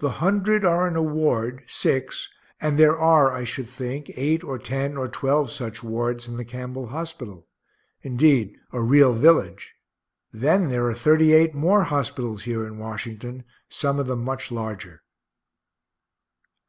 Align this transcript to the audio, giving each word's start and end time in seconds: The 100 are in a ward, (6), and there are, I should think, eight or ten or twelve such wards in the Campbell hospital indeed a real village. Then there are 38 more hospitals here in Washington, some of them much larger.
The 0.00 0.08
100 0.18 0.64
are 0.64 0.88
in 0.88 0.96
a 0.96 1.02
ward, 1.04 1.62
(6), 1.68 2.28
and 2.60 2.76
there 2.80 2.98
are, 2.98 3.32
I 3.32 3.44
should 3.44 3.68
think, 3.68 4.10
eight 4.16 4.42
or 4.42 4.58
ten 4.58 4.96
or 4.96 5.06
twelve 5.06 5.52
such 5.52 5.84
wards 5.84 6.26
in 6.26 6.36
the 6.36 6.44
Campbell 6.44 6.88
hospital 6.88 7.46
indeed 8.02 8.56
a 8.72 8.82
real 8.82 9.12
village. 9.12 9.76
Then 10.32 10.68
there 10.68 10.88
are 10.88 10.94
38 10.94 11.54
more 11.54 11.84
hospitals 11.84 12.42
here 12.42 12.66
in 12.66 12.78
Washington, 12.78 13.44
some 13.68 14.00
of 14.00 14.08
them 14.08 14.24
much 14.24 14.50
larger. 14.50 15.04